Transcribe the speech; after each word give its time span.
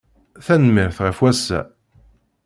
Tanemmirt 0.45 0.97
ɣef 1.05 1.17
wass-a. 1.23 1.61